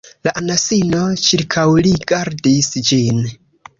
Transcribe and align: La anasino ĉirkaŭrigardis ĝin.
La 0.27 0.31
anasino 0.41 1.01
ĉirkaŭrigardis 1.25 2.71
ĝin. 2.89 3.23